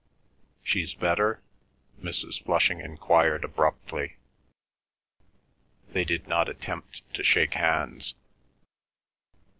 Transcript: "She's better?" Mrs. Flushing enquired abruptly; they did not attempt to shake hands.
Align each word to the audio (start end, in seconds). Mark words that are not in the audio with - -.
"She's 0.63 0.95
better?" 0.95 1.41
Mrs. 2.01 2.43
Flushing 2.43 2.79
enquired 2.79 3.43
abruptly; 3.43 4.15
they 5.91 6.05
did 6.05 6.27
not 6.27 6.49
attempt 6.49 7.03
to 7.13 7.21
shake 7.21 7.53
hands. 7.53 8.15